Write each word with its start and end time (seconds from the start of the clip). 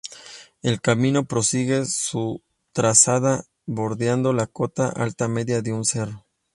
El 0.63 0.81
camino 0.81 1.25
prosigue 1.25 1.85
su 1.85 2.41
trazado 2.71 3.43
bordeando 3.67 4.33
la 4.33 4.47
cota 4.47 4.89
alta 4.89 5.27
media 5.27 5.61
de 5.61 5.73
un 5.73 5.85
cerro. 5.85 6.25